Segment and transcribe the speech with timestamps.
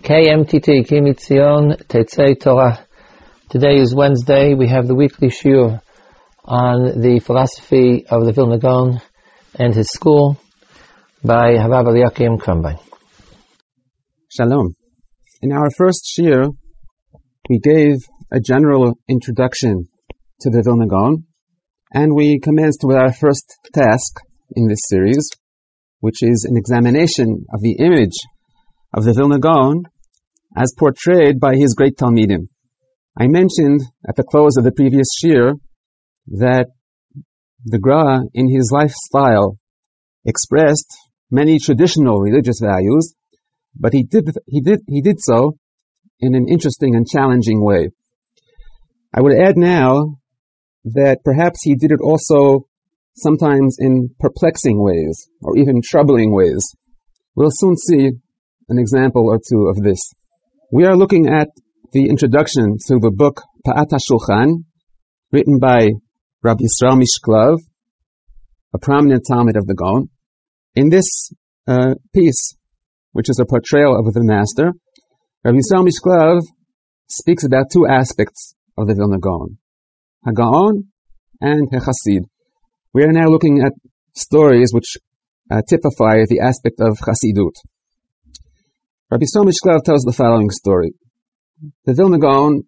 [0.00, 2.84] KMTT, Kimitzion Tetzei Torah.
[3.50, 4.54] Today is Wednesday.
[4.54, 5.80] We have the weekly shiur
[6.44, 9.00] on the philosophy of the Vilna Gaon
[9.54, 10.36] and his school
[11.22, 12.80] by Harav Eliakim Krumbein.
[14.28, 14.74] Shalom.
[15.40, 16.56] In our first shiur,
[17.48, 17.98] we gave
[18.32, 19.88] a general introduction
[20.40, 21.26] to the Vilna Gaon,
[21.92, 24.20] and we commenced with our first task
[24.56, 25.30] in this series,
[26.00, 28.16] which is an examination of the image
[28.92, 29.84] of the Vilna Gaon
[30.56, 32.48] as portrayed by his great Talmidim.
[33.18, 35.54] I mentioned at the close of the previous shiur
[36.28, 36.66] that
[37.64, 39.58] the Gra in his lifestyle
[40.24, 40.94] expressed
[41.30, 43.14] many traditional religious values,
[43.78, 45.56] but he did, he did, he did so
[46.20, 47.90] in an interesting and challenging way.
[49.14, 50.18] I would add now
[50.84, 52.66] that perhaps he did it also
[53.14, 56.74] sometimes in perplexing ways or even troubling ways.
[57.34, 58.12] We'll soon see
[58.72, 60.00] an example or two of this.
[60.72, 61.48] We are looking at
[61.92, 64.64] the introduction to the book Pa'at HaShulchan,
[65.30, 65.90] written by
[66.42, 67.58] Rabbi Yisrael Mishklov,
[68.72, 70.08] a prominent Talmid of the Gaon.
[70.74, 71.32] In this
[71.68, 72.56] uh, piece,
[73.12, 74.72] which is a portrayal of the master,
[75.44, 76.40] Rabbi Yisrael Mishklov
[77.08, 79.58] speaks about two aspects of the Vilna Gaon,
[80.26, 80.84] Hagaon
[81.42, 82.24] and Hechasid.
[82.94, 83.72] We are now looking at
[84.14, 84.96] stories which
[85.50, 87.52] uh, typify the aspect of Chasidut.
[89.12, 90.94] Rabbi Yisrael Mishklov tells the following story.
[91.84, 92.62] The Vilna Gaon,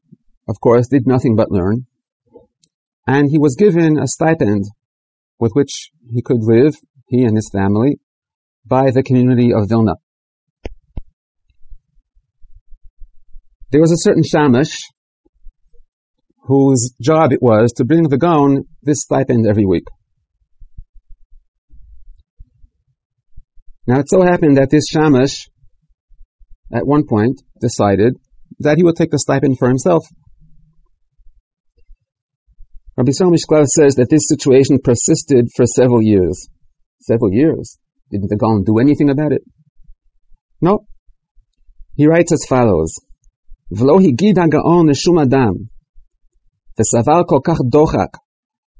[0.46, 1.86] of course, did nothing but learn,
[3.06, 4.64] and he was given a stipend
[5.38, 6.74] with which he could live,
[7.06, 7.98] he and his family,
[8.66, 9.94] by the community of Vilna.
[13.70, 14.82] There was a certain shamash
[16.42, 19.86] whose job it was to bring the Gaon this stipend every week.
[23.86, 25.48] Now it so happened that this shamash
[26.73, 28.13] at one point decided
[28.59, 30.05] that he would take the stipend for himself.
[32.97, 36.49] Rabbi Yisrael Mishklov says that this situation persisted for several years.
[37.01, 37.77] Several years.
[38.11, 39.41] Didn't the Gaon do anything about it?
[40.61, 40.85] No.
[41.95, 42.91] He writes as follows,
[43.71, 45.53] ולא הגיד הגאון לשום אדם,
[46.79, 48.11] וסבל כל כך דוחק,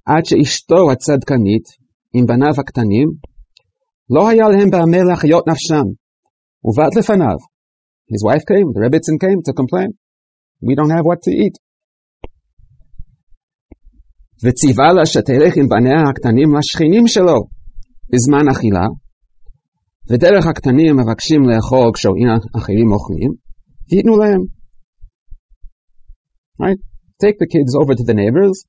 [0.06, 1.66] עד שאשתו הצדקנית,
[2.14, 3.08] עם בניו הקטנים,
[4.10, 5.86] לא היה להם במה להחיות נפשם,
[6.64, 7.38] ובאת לפניו,
[8.08, 9.90] his wife came, the Rebbitzin came to complain.
[10.62, 11.56] We don't have what to eat.
[14.44, 17.40] וציווה לה שתלך עם בניה הקטנים לשכנים שלו
[18.12, 18.88] בזמן אכילה,
[20.10, 22.28] ודרך הקטנים מבקשים לאכול כשרואים
[22.58, 23.32] אחרים אוכלים,
[23.90, 24.42] תיתנו להם.
[26.62, 26.80] Right?
[27.24, 28.64] Take the kids over to the neighbors,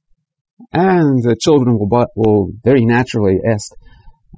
[0.73, 3.67] and the children will, will very naturally ask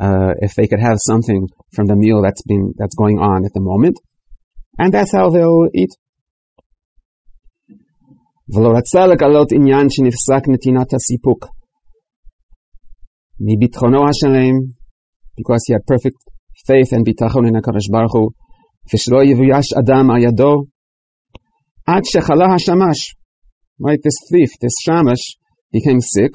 [0.00, 3.53] uh, if they could have something from the meal that's been that's going on at
[3.54, 3.97] the moment.
[4.80, 5.92] And that's how they'll eat.
[8.54, 11.41] ולא רצה לגלות עניין שנפסק נתינת הסיפוק.
[13.47, 14.54] מביטחונו השלם,
[15.38, 16.19] because he had perfect
[16.66, 18.30] faith and ביטחון in הקדוש ברוך הוא,
[18.94, 20.54] ושלא יבויש אדם על ידו,
[21.86, 22.98] עד שחלה השמש.
[23.84, 25.25] Right, this thief, this shamash,
[25.75, 26.32] became sick,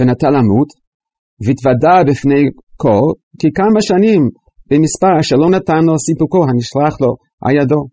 [0.00, 0.70] ונטה למות,
[1.44, 2.42] והתוודה בפני
[2.76, 3.06] כל,
[3.38, 4.22] כי כמה שנים
[4.70, 7.90] במספר שלא נתן לו סיפוקו הנשלח לו Ayado.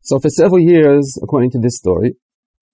[0.00, 2.14] So for several years, according to this story,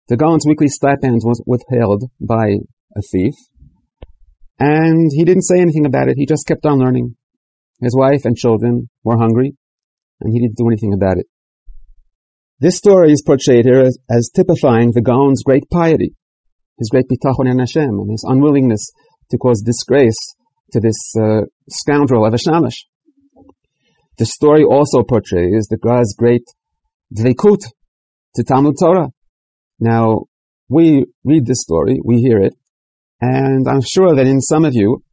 [0.08, 2.58] the Gaon's weekly stipend was withheld by
[2.94, 3.34] a thief,
[4.58, 6.18] and he didn't say anything about it.
[6.18, 7.16] He just kept on learning.
[7.80, 9.56] His wife and children were hungry,
[10.20, 11.26] and he didn't do anything about it.
[12.60, 16.14] This story is portrayed here as, as typifying the Gaon's great piety,
[16.78, 18.92] his great bitachon in Hashem, and his unwillingness
[19.30, 20.36] to cause disgrace
[20.72, 22.86] to this uh, scoundrel of a shamash.
[24.17, 26.43] The story also portrays the God's great
[27.15, 27.61] dveikut
[28.35, 29.09] to Talmud Torah.
[29.79, 30.25] Now,
[30.69, 32.55] we read this story, we hear it,
[33.21, 35.03] and I'm sure that in some of you,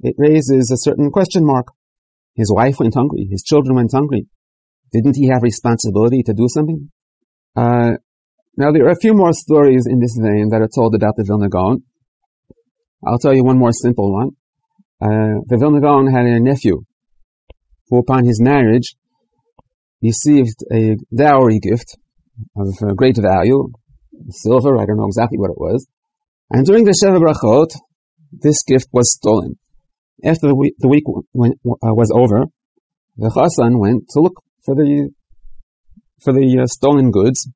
[0.00, 1.68] it raises a certain question mark.
[2.34, 4.26] His wife went hungry, his children went hungry.
[4.92, 6.90] Didn't he have responsibility to do something?
[7.54, 7.92] Uh,
[8.56, 11.24] now there are a few more stories in this vein that are told about the
[11.24, 11.84] Vilna Gaon.
[13.06, 14.30] I'll tell you one more simple one.
[15.00, 16.82] Uh, the Vilna Gaon had a nephew
[17.90, 18.94] who upon his marriage
[20.00, 21.98] received a dowry gift
[22.56, 23.68] of great value,
[24.30, 25.86] silver, I don't know exactly what it was.
[26.50, 27.74] And during the Sheva Brachot,
[28.32, 29.58] this gift was stolen.
[30.24, 32.44] After the week, the week went, uh, was over,
[33.16, 35.10] the Chassan went to look for the,
[36.22, 37.48] for the uh, stolen goods,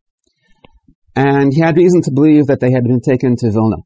[1.15, 3.77] and he had reason to believe that they had been taken to Vilna.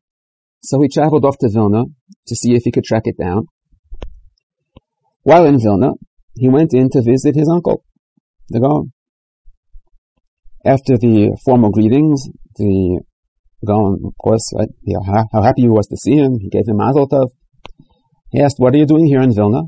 [0.62, 1.84] So he traveled off to Vilna
[2.26, 3.46] to see if he could track it down.
[5.22, 5.92] While in Vilna,
[6.38, 7.84] he went in to visit his uncle,
[8.48, 8.92] the Gaon.
[10.64, 13.00] After the formal greetings, the
[13.64, 14.68] Gaon, of course, right,
[15.32, 16.38] how, happy he was to see him.
[16.40, 17.30] He gave him Mazel Tov.
[18.30, 19.62] He asked, what are you doing here in Vilna?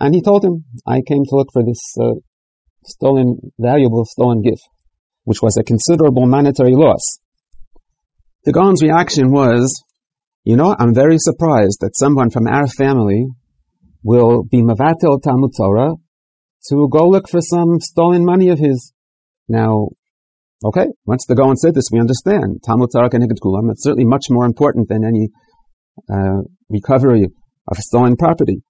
[0.00, 2.14] And he told him, I came to look for this uh,
[2.86, 4.62] stolen, valuable stolen gift,
[5.24, 7.18] which was a considerable monetary loss.
[8.44, 9.84] The Gaon's reaction was,
[10.44, 13.26] you know, I'm very surprised that someone from our family
[14.02, 15.94] will be Mavatel Talmud Torah
[16.68, 18.92] to go look for some stolen money of his.
[19.48, 19.88] Now,
[20.64, 22.62] okay, once the Gaon said this, we understand.
[22.64, 25.28] Talmud Torah Keneged Kulam, it's certainly much more important than any
[26.12, 27.26] uh, recovery
[27.68, 28.62] of stolen property.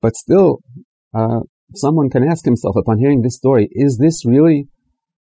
[0.00, 0.60] But still,
[1.14, 1.40] uh,
[1.74, 4.68] someone can ask himself upon hearing this story, is this really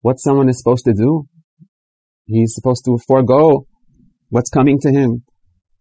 [0.00, 1.26] what someone is supposed to do?
[2.26, 3.66] He's supposed to forego
[4.30, 5.24] what's coming to him,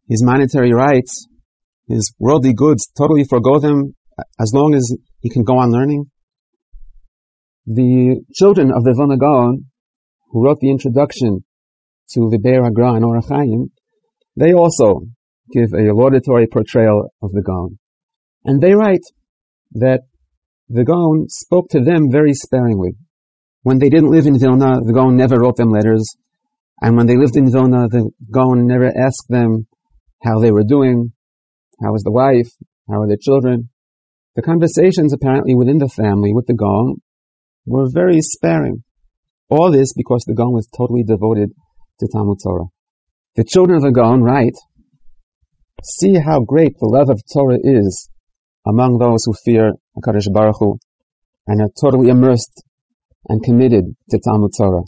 [0.07, 1.27] his monetary rights,
[1.87, 3.95] his worldly goods, totally forego them
[4.39, 6.05] as long as he can go on learning.
[7.65, 9.65] The children of the Vilna Gaon,
[10.29, 11.43] who wrote the introduction
[12.13, 13.69] to the Be'er HaGra and Orach
[14.35, 15.01] they also
[15.51, 17.77] give a laudatory portrayal of the Gaon.
[18.43, 19.05] And they write
[19.73, 20.01] that
[20.69, 22.95] the Gaon spoke to them very sparingly.
[23.61, 26.15] When they didn't live in Vilna, the Gaon never wrote them letters.
[26.81, 29.67] And when they lived in Vilna, the Gaon never asked them
[30.21, 31.13] how they were doing,
[31.83, 32.49] how was the wife,
[32.89, 33.69] how are the children.
[34.35, 37.01] The conversations apparently within the family with the Gaon
[37.65, 38.83] were very sparing.
[39.49, 41.51] All this because the Gaon was totally devoted
[41.99, 42.65] to Talmud Torah.
[43.35, 44.55] The children of the Gaon write,
[45.83, 48.09] see how great the love of Torah is
[48.65, 50.77] among those who fear HaKadosh Baruch Hu
[51.47, 52.63] and are totally immersed
[53.27, 54.83] and committed to Talmud Torah.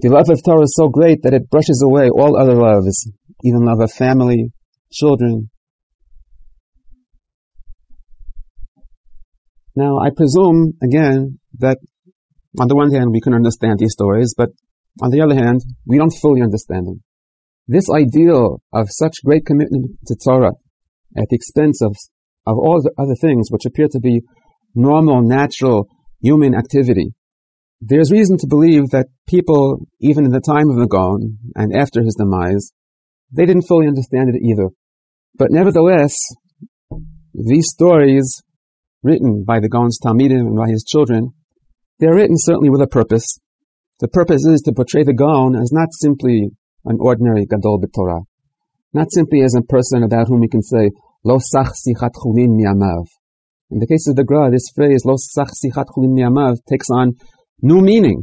[0.00, 3.10] The love of Torah is so great that it brushes away all other loves,
[3.42, 4.52] even love of family,
[4.92, 5.50] children.
[9.76, 11.78] Now, I presume, again, that
[12.58, 14.48] on the one hand, we can understand these stories, but
[15.02, 17.02] on the other hand, we don't fully understand them.
[17.68, 20.52] This ideal of such great commitment to Torah
[21.16, 21.94] at the expense of
[22.46, 24.22] of all the other things which appear to be
[24.74, 25.88] normal, natural
[26.22, 27.12] human activity.
[27.80, 32.02] There's reason to believe that people, even in the time of the Gaon and after
[32.02, 32.70] his demise,
[33.32, 34.68] they didn't fully understand it either.
[35.34, 36.14] But nevertheless,
[37.34, 38.42] these stories
[39.06, 41.30] written by the Gaon's Talmidim and by his children,
[42.00, 43.38] they're written certainly with a purpose.
[44.00, 46.50] The purpose is to portray the Gaon as not simply
[46.84, 48.24] an ordinary Gadol B'Torah,
[48.92, 50.90] not simply as a person about whom we can say,
[51.24, 53.06] Lo sach sichat chulin miamav.
[53.70, 57.14] In the case of the Gra, this phrase, Lo sach sichat chulin miamav, takes on
[57.62, 58.22] new meaning.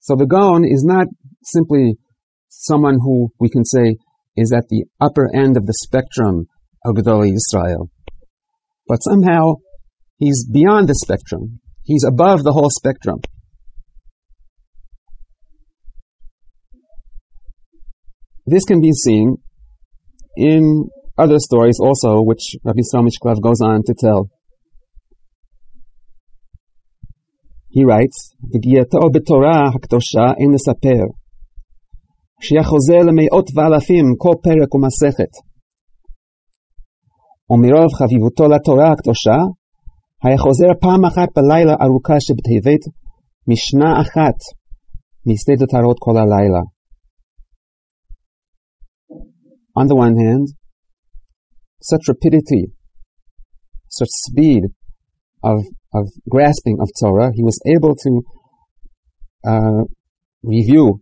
[0.00, 1.06] So the Gaon is not
[1.42, 1.96] simply
[2.48, 3.96] someone who we can say
[4.36, 6.46] is at the upper end of the spectrum
[6.84, 7.90] of Gedolei Israel.
[8.88, 9.56] But somehow
[10.16, 11.60] he's beyond the spectrum.
[11.82, 13.20] He's above the whole spectrum.
[18.46, 19.36] This can be seen
[20.36, 20.88] in
[21.18, 24.30] other stories also, which Rabbi Sromich goes on to tell.
[27.68, 31.08] He writes, "V'giyatov b'Torah hakdosha en nesaper,
[32.40, 35.34] she'achozeh lemeiot v'alafim Ko perek u'masechet."
[37.49, 39.37] ומרוב חביבותו לתורה הקדושה,
[40.23, 42.83] היה חוזר פעם אחת בלילה ארוכה שבטבת,
[43.47, 44.37] משנה אחת
[45.27, 46.63] משתי דותרות כל הלילה.
[49.75, 50.49] on the one hand,
[51.81, 52.67] such rapidity,
[53.89, 54.63] such speed
[55.43, 55.59] of,
[55.93, 58.21] of grasping of Torah, he was able to
[59.45, 59.83] uh,
[60.43, 61.01] review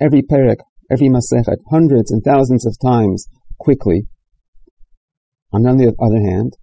[0.00, 0.56] every parak,
[0.90, 3.26] every masechet, hundreds and thousands of times
[3.58, 4.06] quickly.
[5.55, 6.57] On the other hand,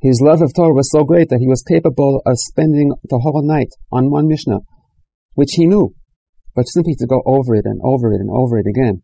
[0.00, 3.42] his love of Torah was so great that he was capable of spending the whole
[3.42, 4.60] night on one Mishnah,
[5.34, 5.92] which he knew,
[6.54, 9.02] but simply to go over it and over it and over it again.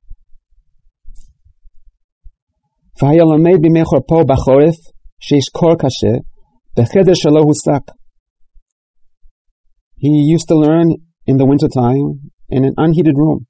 [9.97, 10.95] He used to learn
[11.27, 13.49] in the wintertime in an unheated room.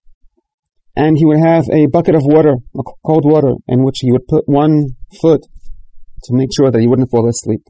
[0.96, 2.54] And he would have a bucket of water,
[3.04, 5.40] cold water, in which he would put one foot
[6.24, 7.62] to make sure that he wouldn't fall asleep.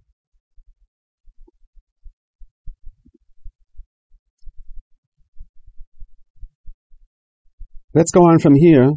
[7.94, 8.90] Let's go on from here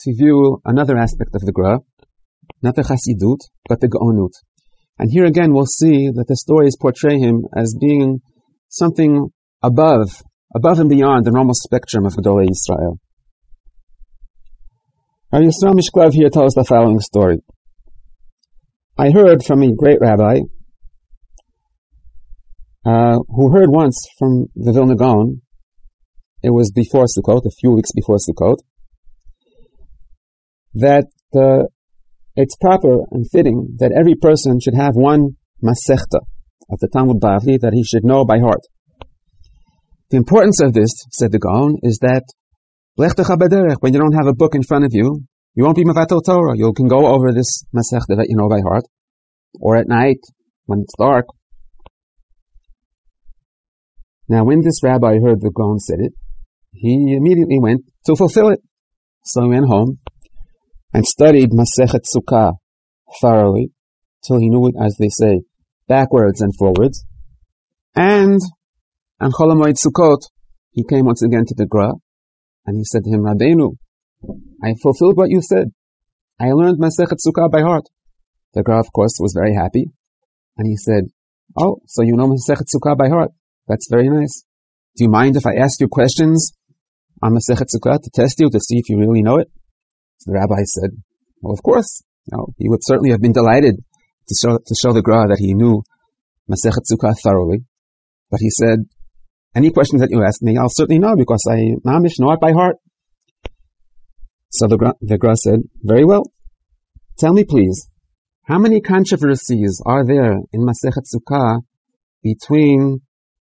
[0.00, 1.78] to view another aspect of the Gra,
[2.60, 4.32] not the Chassidut, but the Gaonut.
[4.98, 8.20] And here again we'll see that the stories portray him as being
[8.68, 9.30] something
[9.62, 10.22] above,
[10.54, 12.98] above and beyond the normal spectrum of Gedolei Israel.
[15.36, 17.40] Our Yisrael Mishklov here tells the following story.
[18.96, 20.38] I heard from a great rabbi
[22.86, 25.42] uh, who heard once from the Vilna Gaon,
[26.42, 28.56] it was before Sukkot, a few weeks before Sukkot,
[30.72, 31.64] that uh,
[32.34, 36.20] it's proper and fitting that every person should have one Masechta
[36.70, 38.62] of the Talmud Bavli that he should know by heart.
[40.08, 42.24] The importance of this, said the Gaon, is that
[42.96, 45.22] when you don't have a book in front of you,
[45.54, 46.56] you won't be Mavatel Torah.
[46.56, 48.84] You can go over this Masechta that you know by heart.
[49.60, 50.20] Or at night,
[50.64, 51.26] when it's dark.
[54.28, 56.12] Now, when this rabbi heard the Gaon said it,
[56.72, 58.60] he immediately went to fulfill it.
[59.24, 59.98] So he went home
[60.92, 62.54] and studied Masechet Sukkah
[63.20, 63.72] thoroughly
[64.26, 65.42] till he knew it, as they say,
[65.86, 67.04] backwards and forwards.
[67.94, 68.40] And
[69.20, 70.22] on Chol Hamoed Sukkot,
[70.72, 71.92] he came once again to the Gra,
[72.66, 73.76] and he said to him, Rabbeinu,
[74.62, 75.72] I fulfilled what you said.
[76.40, 77.84] I learned Masechet Sukkah by heart.
[78.54, 79.90] The Gra, of course, was very happy,
[80.56, 81.04] and he said,
[81.56, 83.30] Oh, so you know Masechet Sukkah by heart.
[83.68, 84.44] That's very nice.
[84.96, 86.52] Do you mind if I ask you questions
[87.22, 89.50] on Masechet Sukkah to test you, to see if you really know it?
[90.26, 90.90] The rabbi said,
[91.40, 92.02] Well, of course.
[92.26, 95.38] You know, he would certainly have been delighted to show, to show the Gra that
[95.38, 95.82] he knew
[96.50, 97.64] Masechet Sukkah thoroughly.
[98.30, 98.80] But he said,
[99.56, 102.52] any questions that you ask me, I'll certainly know because I mamish know it by
[102.52, 102.76] heart.
[104.50, 106.24] So the, the Gra said, very well.
[107.18, 107.88] Tell me please,
[108.42, 111.62] how many controversies are there in Masechet Sukkah
[112.22, 113.00] between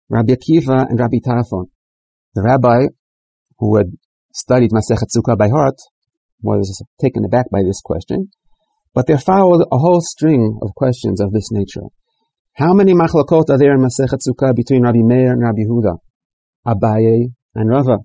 [0.09, 1.65] Rabbi Akiva and Rabbi Tarfon?
[2.33, 2.87] The rabbi
[3.59, 3.87] who had
[4.33, 5.75] studied Masechet Sukkah by heart
[6.41, 8.29] was taken aback by this question,
[8.93, 11.87] but there followed a whole string of questions of this nature.
[12.57, 15.97] How many machlokot are there in Masechet Sukkah between Rabbi Meir and Rabbi Huda,
[16.65, 17.97] Abaye and Rava,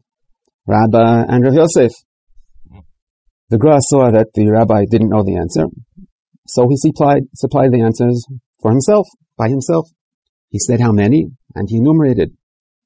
[0.66, 1.92] Rabba and Rav Yosef?
[3.49, 5.66] The Gra saw that the rabbi didn't know the answer,
[6.49, 8.26] so he supplied, supplied the answers
[8.61, 9.07] for himself,
[9.38, 9.87] by himself.
[10.49, 12.37] He said how many, and he enumerated.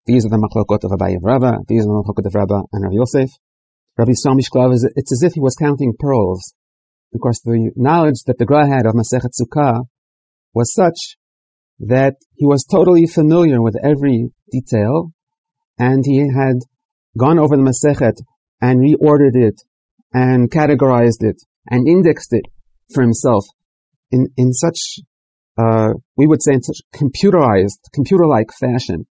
[0.04, 2.84] These are the machlokot of Abaye and Rava, these are the machlokot of Rabba and
[2.84, 3.30] Rav Yosef.
[3.96, 6.52] Rabbi Samish Klav, it's as if he was counting pearls,
[7.10, 9.84] because the knowledge that the Gra had of Masechet Sukkah
[10.52, 11.16] was such
[11.80, 15.12] that he was totally familiar with every detail,
[15.78, 16.56] and he had
[17.18, 18.16] gone over the Masechet
[18.60, 19.60] and reordered it,
[20.12, 22.46] and categorized it, and indexed it
[22.92, 23.44] for himself
[24.10, 24.78] in, in such,
[25.58, 29.06] uh, we would say in such computerized, computer-like fashion,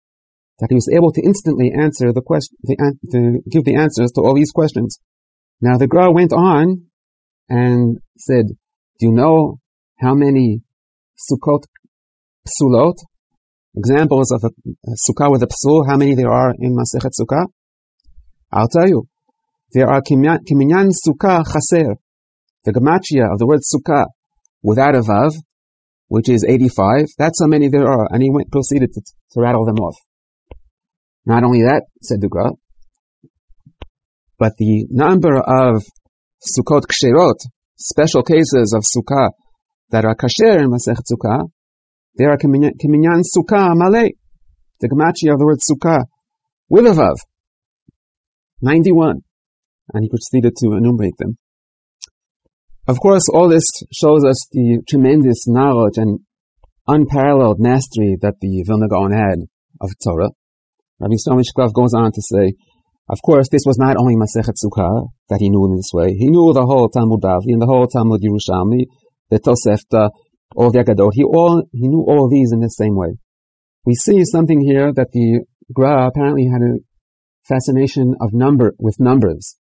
[0.61, 2.77] that he was able to instantly answer the question, the,
[3.11, 4.99] to give the answers to all these questions.
[5.61, 6.87] Now the Gra went on
[7.49, 8.47] and said,
[9.01, 9.59] do you know
[9.99, 10.63] how many
[11.19, 11.65] Sukkot
[12.47, 12.97] psulot,
[13.77, 14.51] examples of a,
[14.95, 17.47] sukkah with a psul, how many there are in Masechet Sukkah?
[18.53, 19.09] I'll tell you.
[19.73, 21.97] There are kiminyan sukkah chaser,
[22.65, 24.07] the gematria of the word sukkah,
[24.63, 25.33] without a vav,
[26.09, 27.07] which is 85.
[27.17, 28.07] That's how many there are.
[28.11, 29.97] And he went, proceeded to, to rattle them off.
[31.25, 32.57] Not only that, said the
[34.39, 35.85] but the number of
[36.43, 37.39] sukkot ksherot,
[37.79, 39.31] special cases of sukkah
[39.91, 41.49] that are kasher in Masechet Sukkah,
[42.15, 44.11] there are Kiminyan Sukkah Malay,
[44.81, 46.05] the gematria of the word Sukkah,
[46.69, 47.17] with a Vav.
[48.61, 49.23] 91.
[49.95, 51.39] And he proceeded to enumerate them.
[52.87, 56.21] Of course, all this shows us the tremendous knowledge and
[56.87, 59.39] unparalleled mastery that the Vilna Gaon had
[59.81, 60.31] of Torah.
[61.01, 62.55] Rabbi Stomishkov goes on to say,
[63.09, 66.15] of course, this was not only Masechet Sukkah that he knew in this way.
[66.15, 68.87] He knew the whole Talmud Bavli and the whole Talmud Yerushalmi,
[69.31, 70.11] the Tosefta,
[70.55, 71.11] all the Agadot.
[71.13, 73.19] He all he knew all these in the same way.
[73.85, 76.79] We see something here that the Gra apparently had a
[77.49, 79.57] fascination of number with numbers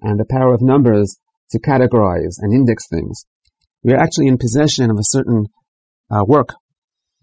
[0.00, 1.16] and the power of numbers
[1.50, 3.24] to categorize and index things.
[3.82, 5.46] We are actually in possession of a certain
[6.10, 6.50] uh, work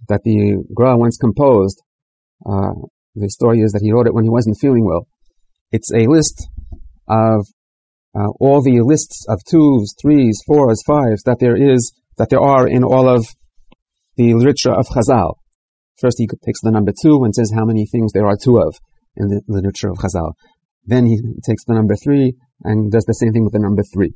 [0.08, 1.82] that the Gra once composed.
[2.46, 2.74] Uh,
[3.16, 5.08] the story is that he wrote it when he wasn't feeling well.
[5.72, 6.48] It's a list
[7.08, 7.46] of
[8.16, 12.68] uh, all the lists of twos, threes, fours, fives that there is that there are
[12.68, 13.26] in all of
[14.18, 15.36] the literature of Chazal.
[16.00, 18.76] First, he takes the number two and says how many things there are two of
[19.16, 20.34] in the literature of Chazal.
[20.86, 24.14] Then he takes the number three and does the same thing with the number three.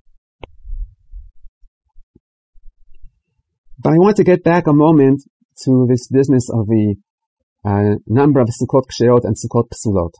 [3.79, 5.23] But I want to get back a moment
[5.63, 6.95] to this business of the
[7.65, 10.13] uh, number of Sukkot Ksherot and Sukkot Psulot.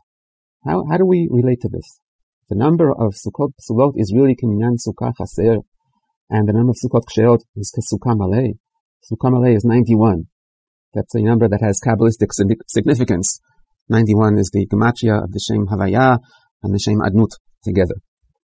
[0.64, 2.00] How, how do we relate to this?
[2.48, 5.58] The number of Sukkot Psulot is really Kinyan Sukkah Chaser,
[6.30, 8.54] and the number of Sukkot Ksherot is Sukkah Malay.
[9.10, 10.24] Sukkah Malay is 91.
[10.94, 12.30] That's a number that has Kabbalistic
[12.66, 13.40] significance.
[13.88, 16.18] 91 is the gematria of the Shem Havaya
[16.62, 17.32] and the Shem Adnut
[17.64, 17.96] together.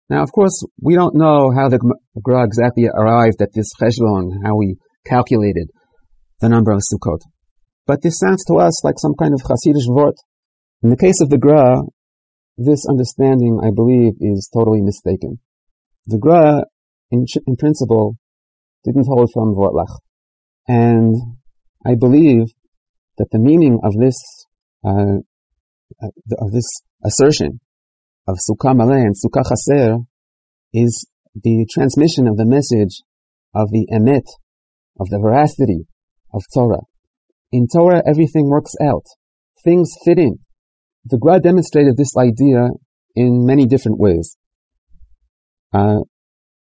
[0.09, 1.79] Now, of course, we don't know how the
[2.21, 5.71] Gra exactly arrived at this cheshbon, how we calculated
[6.41, 7.21] the number of Sukkot.
[7.87, 10.15] But this sounds to us like some kind of Hasidic word.
[10.83, 11.81] In the case of the Gra,
[12.57, 15.39] this understanding, I believe, is totally mistaken.
[16.05, 16.65] The Gra,
[17.11, 18.17] in, in principle,
[18.83, 19.99] didn't hold from Vortlach.
[20.67, 21.15] And
[21.85, 22.47] I believe
[23.17, 24.17] that the meaning of this,
[24.85, 25.19] uh,
[26.39, 27.59] of this assertion
[28.27, 29.97] of Sukkah Maleh and Sukkah Chaser
[30.73, 33.01] is the transmission of the message
[33.53, 34.25] of the emet,
[34.99, 35.87] of the veracity
[36.33, 36.83] of Torah.
[37.51, 39.05] In Torah, everything works out.
[39.63, 40.39] Things fit in.
[41.05, 42.69] The Gra demonstrated this idea
[43.15, 44.37] in many different ways.
[45.71, 45.99] Uh,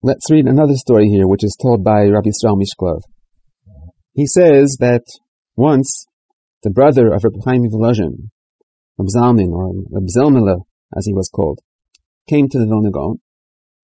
[0.01, 3.01] let's read another story here, which is told by Rabbi Israel Mishklov.
[4.13, 5.03] He says that
[5.55, 6.05] once
[6.63, 8.29] the brother of Rabbi Chaim Volozhin,
[8.97, 10.61] Rab Zalman, or Rab
[10.97, 11.59] as he was called,
[12.29, 13.19] came to the Vilna Gaon,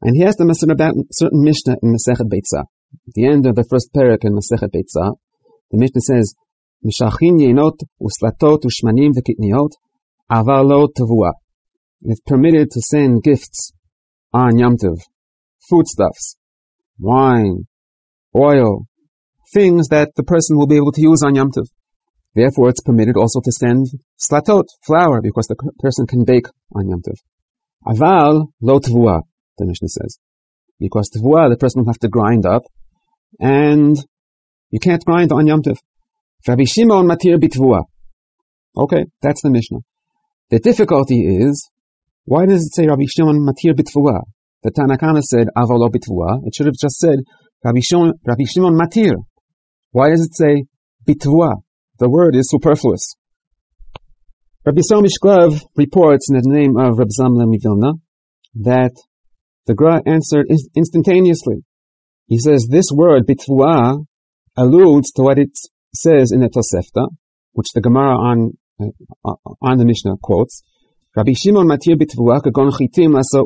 [0.01, 2.65] and he asked him about certain Mishnah in Masechet Beitzah.
[3.07, 5.15] At the end of the first parak in Masechet Beitzah,
[5.69, 6.33] the Mishnah says,
[6.83, 9.71] Mishachin yenot uslatot ushmanim v'kitniot
[10.31, 11.33] avalo tavua.
[12.01, 13.73] It's permitted to send gifts
[14.33, 14.97] on Yom Tov,
[15.69, 16.35] foodstuffs,
[16.99, 17.67] wine,
[18.35, 18.85] oil,
[19.53, 21.67] things that the person will be able to use on Yom Tov.
[22.33, 23.87] Therefore, it's permitted also to send
[24.17, 27.17] slatot, flour, because the person can bake on Yom Tov.
[27.85, 29.21] Aval lo tvua,
[29.57, 30.17] the Mishnah says.
[30.79, 32.63] Because tvua, the person will have to grind up,
[33.39, 33.97] and
[34.69, 35.77] you can't grind on Yom Tov.
[36.47, 37.83] Rabbi Shimon matir bitvua.
[38.75, 39.79] Okay, that's the Mishnah.
[40.49, 41.69] The difficulty is,
[42.25, 44.21] why does it say Rabbi Shimon matir bitvua?
[44.63, 45.89] The Tanna Kamma said avalo.
[46.45, 47.19] It should have just said
[47.63, 49.15] Rabbi Shimon, Rabbi Shimon matir.
[49.91, 50.65] Why does it say
[51.07, 51.61] bitvua?
[51.99, 53.15] The word is superfluous.
[54.65, 57.99] Rabbi Yisrael reports in the name of Rabbi Zamla Mivilna
[58.61, 58.91] that
[59.65, 61.63] the Gra answered instantaneously.
[62.27, 64.05] He says this word bitvua
[64.55, 65.57] alludes to what it
[65.95, 67.07] says in the Tosefta,
[67.53, 70.63] which the Gemara on uh, on the Mishnah quotes.
[71.15, 73.45] Rabbi Shimon matir bitvua kagon chitim lasot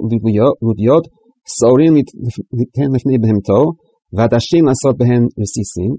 [0.61, 1.05] ludiyot
[1.45, 3.75] sorin liten lifnei behemto
[4.13, 5.97] vadashim lasot behen resisim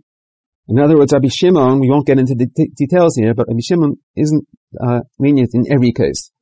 [0.68, 3.96] in other words, Rabbi Shimon, we won't get into the details here, but Rabbi Shimon
[4.16, 4.46] isn't
[4.80, 6.32] uh, lenient in every case.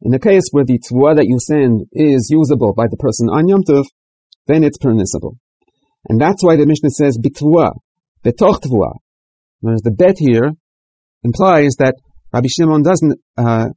[0.00, 3.48] In the case where the tvua that you send is usable by the person on
[3.48, 3.84] Yom Tov,
[4.46, 5.36] then it's permissible.
[6.08, 7.72] And that's why the Mishnah says bitvua,
[8.24, 8.96] betoch tvua.
[9.60, 10.52] Whereas the bet here
[11.22, 11.96] implies that
[12.32, 13.68] Rabbi Shimon doesn't, uh,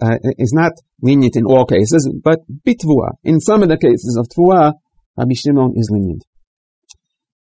[0.00, 3.12] uh, is not lenient in all cases, but bitvua.
[3.24, 4.74] In some of the cases of tvua,
[5.16, 6.24] Rabbi Shimon is lenient.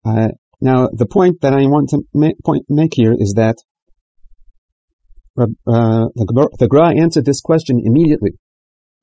[0.04, 0.28] Uh,
[0.60, 3.56] now, the point that I want to make, point, make here is that
[5.38, 8.32] uh, the, the Gra answered this question immediately.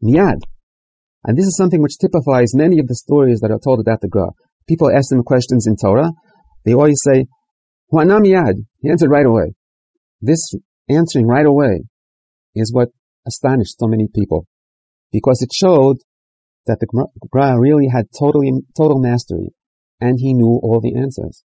[0.04, 0.40] Miyad.
[1.24, 4.08] And this is something which typifies many of the stories that are told about the
[4.08, 4.28] Gra.
[4.68, 6.12] People ask them questions in Torah.
[6.64, 7.26] They always say,
[7.92, 8.54] Huanam Miyad.
[8.82, 9.54] He answered right away.
[10.22, 10.54] This
[10.88, 11.84] answering right away
[12.56, 12.90] is what
[13.26, 14.46] astonished so many people.
[15.12, 15.98] Because it showed
[16.68, 16.88] that the
[17.32, 19.54] Gra really had totally, total mastery
[20.00, 21.44] and he knew all the answers.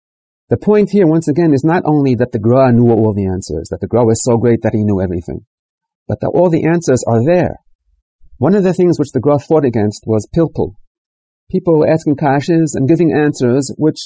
[0.50, 3.70] The point here, once again, is not only that the Gra knew all the answers,
[3.70, 5.46] that the Gra was so great that he knew everything,
[6.08, 7.58] but that all the answers are there.
[8.38, 10.74] One of the things which the Gra fought against was pilpul.
[11.52, 14.00] People asking kashas and giving answers which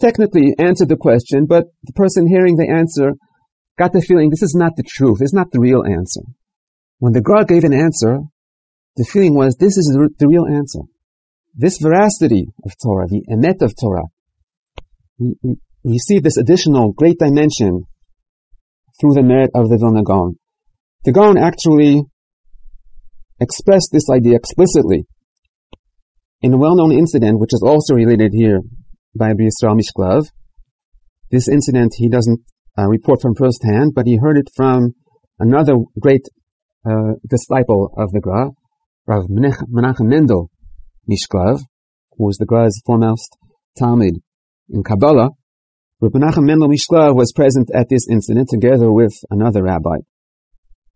[0.00, 3.12] technically answered the question, but the person hearing the answer
[3.78, 6.22] got the feeling this is not the truth, is not the real answer.
[6.98, 8.18] When the Gra gave an answer,
[8.96, 10.80] the feeling was this is the real answer.
[11.54, 14.08] This veracity of Torah, the emet of Torah,
[15.18, 17.84] we, see this additional great dimension
[19.00, 20.38] through the merit of the Vilna Gaon.
[21.04, 22.02] The Gaon actually
[23.40, 25.06] expressed this idea explicitly
[26.42, 28.60] in a well-known incident, which is also related here
[29.16, 30.26] by Yisrael Mishklov.
[31.30, 32.40] This incident he doesn't
[32.76, 34.94] uh, report from first hand, but he heard it from
[35.38, 36.26] another great
[36.86, 38.50] uh, disciple of the Gra,
[39.06, 40.50] Rav Menachem Mendel
[41.08, 41.60] Mishklov,
[42.16, 43.36] who was the Gra's foremost
[43.80, 44.20] Talmid
[44.68, 45.30] in Kabbalah,
[46.00, 49.98] Rabbi Menachem Mendel Mishklov was present at this incident together with another rabbi.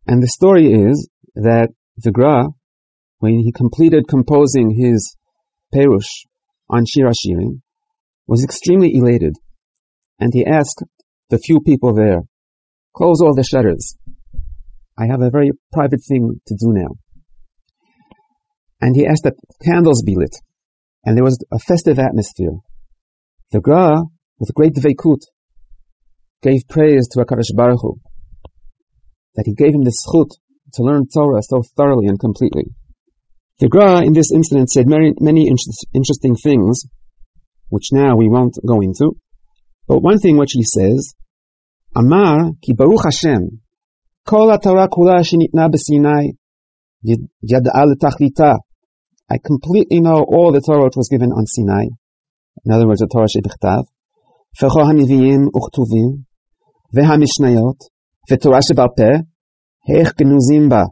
[0.06, 2.44] And the story is that the Gra,
[3.18, 5.16] when he completed composing his
[5.74, 6.26] Perush
[6.68, 7.10] on Shir
[8.26, 9.34] was extremely elated.
[10.18, 10.82] And he asked
[11.30, 12.20] the few people there,
[12.94, 13.96] close all the shutters.
[14.98, 16.96] I have a very private thing to do now.
[18.80, 20.36] And he asked that candles be lit.
[21.04, 22.58] And there was a festive atmosphere.
[23.52, 24.02] The Gra,
[24.38, 25.22] with great dveikut,
[26.42, 28.00] gave praise to HaKadosh Baruch Hu,
[29.36, 30.30] that he gave him the schut
[30.74, 32.64] to learn Torah so thoroughly and completely.
[33.60, 36.84] The Gra, in this incident, said many, many interesting things,
[37.68, 39.12] which now we won't go into.
[39.86, 41.14] But one thing which he says,
[41.94, 43.60] Amar ki Baruch Hashem,
[44.29, 46.25] כל התורה כולה שניתנה בסיני
[47.51, 48.53] ידעה לתכליתה.
[49.33, 51.85] I completely know all the Torah which was given on Sinai.
[52.65, 53.81] In other words, the Torah שבכתב.
[54.59, 56.09] וכל הנביאים וכתובים,
[56.93, 57.79] והמשניות,
[58.31, 59.11] ותורה שבעל פה,
[59.93, 60.83] איך גנוזים בה.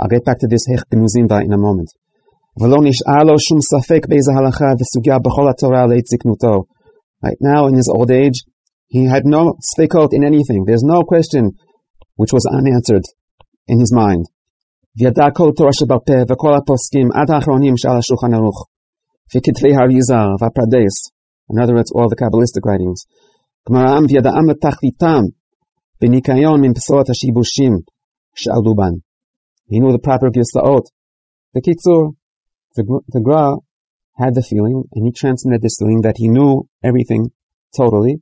[0.00, 1.90] I'll get back to this איך גנוזים בה in a moment.
[2.60, 6.56] ולא נשאר לו שום ספק באיזה הלכה וסוגיה בכל התורה לעת זקנותו.
[7.26, 8.38] Right now, in his old age,
[8.94, 10.60] he had no sfekot in anything.
[10.68, 11.42] There's no question
[12.18, 13.06] which was unanswered
[13.70, 14.24] in his mind.
[14.98, 18.58] וידע כל תורה שבעל פה וכל הפוסקים עד האחרונים שעל השולחן ערוך.
[19.30, 20.96] וכתבי האריזה והפרדס.
[21.50, 23.00] In other words, all the Kabbalistic writings.
[23.68, 25.22] גמרם וידעם לתכליתם
[26.00, 27.72] בניקיון מפסולות השיבושים
[28.34, 28.94] שעלו בן.
[29.70, 30.84] He knew the proper גרסאות.
[31.56, 32.02] בקיצור,
[32.76, 32.82] the,
[33.14, 33.44] the Gra
[34.22, 36.52] had the feeling, and he transmitted this feeling that he knew
[36.88, 37.22] everything
[37.76, 38.14] totally.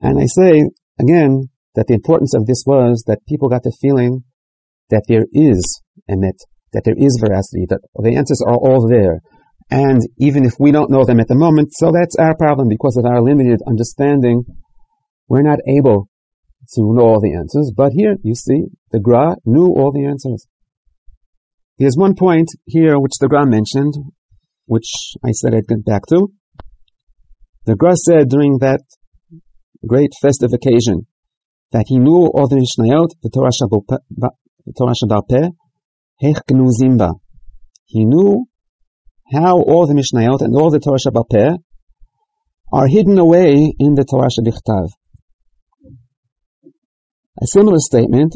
[0.00, 0.52] And I say,
[0.98, 4.23] again, that the importance of this was that people got the feeling
[4.89, 6.37] that there is that
[6.73, 9.21] that there is veracity, that the answers are all there.
[9.71, 12.97] And even if we don't know them at the moment, so that's our problem because
[12.97, 14.43] of our limited understanding.
[15.27, 16.09] We're not able
[16.73, 17.71] to know all the answers.
[17.75, 20.45] But here, you see, the Gra knew all the answers.
[21.79, 23.93] There's one point here which the Gra mentioned,
[24.65, 24.91] which
[25.25, 26.27] I said I'd get back to.
[27.65, 28.81] The Gra said during that
[29.87, 31.07] great festive occasion
[31.71, 33.51] that he knew all the Mishnayot, the Torah
[34.93, 35.49] Shabbal Peh.
[37.85, 38.45] He knew
[39.31, 41.57] how all the Mishnayot and all the Torah Shabbat
[42.71, 44.89] are hidden away in the Torah Shabbichtav.
[47.41, 48.35] A similar statement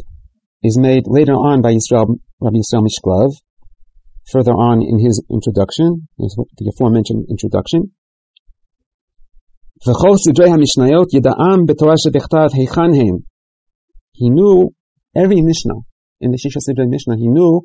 [0.62, 3.32] is made later on by Yisrael, Rabbi Yisrael Mishklov,
[4.30, 7.92] further on in his introduction, the aforementioned introduction.
[9.85, 13.15] וכל סדרי המשניות ידעם בתורה שבכתב היכן הם.
[14.19, 14.69] He knew
[15.23, 15.79] every Mishnah,
[16.23, 17.61] in the Shisha Sidrei Mishnah, he knew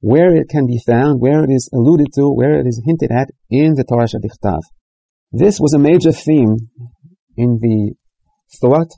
[0.00, 3.28] where it can be found, where it is alluded to, where it is hinted at
[3.50, 4.62] in the Torah Shabichtav.
[5.30, 6.56] This was a major theme
[7.36, 7.94] in the
[8.60, 8.90] thought,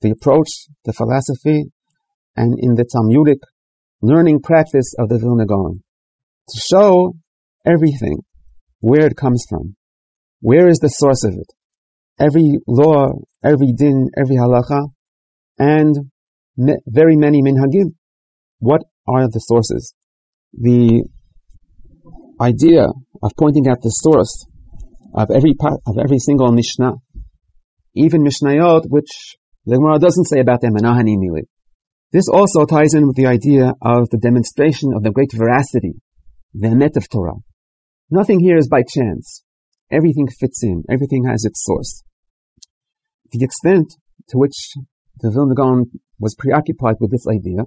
[0.00, 0.50] the approach,
[0.84, 1.70] the philosophy,
[2.34, 3.38] and in the Talmudic
[4.00, 5.82] learning practice of the Vilna Gaon.
[6.48, 7.14] To show
[7.64, 8.18] everything,
[8.80, 9.76] where it comes from,
[10.40, 11.50] where is the source of it,
[12.19, 14.89] every law, every din, every halacha,
[15.57, 15.95] and
[16.55, 17.95] me- very many minhagim.
[18.59, 19.93] What are the sources?
[20.53, 21.03] The
[22.41, 22.87] idea
[23.21, 24.45] of pointing out the source
[25.13, 26.93] of every part, of every single mishnah,
[27.95, 31.43] even mishnayot, which the Gemara doesn't say about them anahani mili.
[32.11, 35.95] This also ties in with the idea of the demonstration of the great veracity,
[36.53, 37.35] the emet of Torah.
[38.09, 39.43] Nothing here is by chance.
[39.91, 40.83] Everything fits in.
[40.89, 42.03] Everything has its source.
[43.31, 43.93] The extent
[44.29, 44.73] to which
[45.19, 45.85] the Vilna Gaon
[46.19, 47.63] was preoccupied with this idea,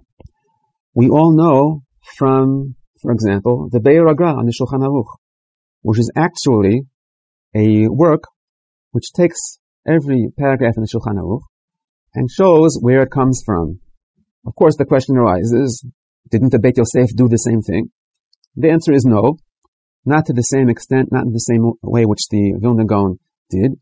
[0.94, 1.83] we all know
[2.16, 5.16] from, for example, the Be'er HaGra on the Shulchan Aruch,
[5.83, 6.83] which is actually
[7.54, 8.24] a work
[8.92, 11.42] which takes every paragraph in the Shulchan Aruch
[12.14, 13.80] and shows where it comes from.
[14.46, 15.85] Of course, the question arises,
[16.30, 17.90] didn't the Beit Yosef do the same thing?
[18.56, 19.37] The answer is no.
[20.04, 23.18] Not to the same extent, not in the same way which the Vilna Gaon
[23.50, 23.78] did.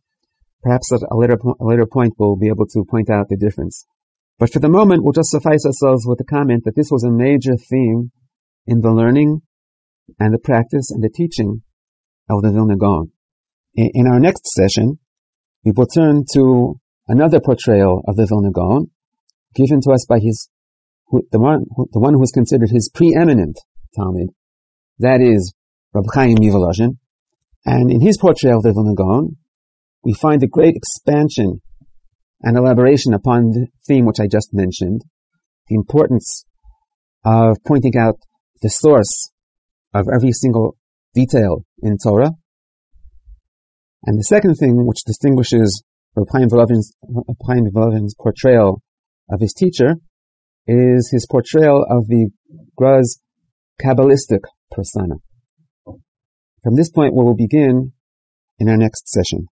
[0.63, 3.87] Perhaps at a later, a later point we'll be able to point out the difference.
[4.39, 7.11] But for the moment, we'll just suffice ourselves with the comment that this was a
[7.11, 8.11] major theme
[8.67, 9.43] in the learning
[10.19, 11.63] and the practice and the teaching
[12.29, 13.13] of the Vilna Gaon.
[13.75, 14.99] In, in our next session,
[15.65, 18.91] we will turn to another portrayal of the Vilna Gaon,
[19.55, 20.49] given to us by his,
[21.11, 23.59] the one, the one who is considered his preeminent
[23.97, 24.29] Talmid,
[24.99, 25.55] that is
[25.95, 26.99] Rab Chaim Mivolozhin.
[27.65, 29.37] And in his portrayal of the Vilna Gaon,
[30.05, 31.61] we find a great expansion
[32.43, 35.03] and elaboration upon the theme which I just mentioned,
[35.69, 36.45] the importance
[37.25, 38.17] of pointing out
[38.63, 39.31] the source
[39.93, 40.77] of every single
[41.15, 42.33] detail in Torah.
[44.05, 45.83] And the second thing which distinguishes
[46.15, 46.49] Reb Chaim
[48.19, 48.83] portrayal
[49.31, 49.97] of his teacher
[50.67, 52.31] is his portrayal of the
[52.77, 53.21] Gra's
[53.81, 55.17] Kabbalistic persona.
[56.69, 57.95] From this point we will begin
[58.59, 59.49] in our next session.